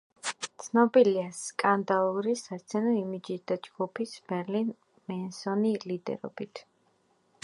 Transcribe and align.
ცნობილია 0.61 1.25
სკანდალური 1.39 2.33
სასცენო 2.39 2.93
იმიჯით 3.01 3.43
და 3.51 3.57
ჯგუფის 3.67 4.13
„მერილინ 4.33 4.75
მენსონი“ 5.13 5.75
ლიდერობით. 5.93 6.65